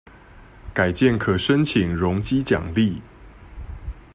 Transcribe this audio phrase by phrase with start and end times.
[0.73, 2.99] 改建可申請容積獎勵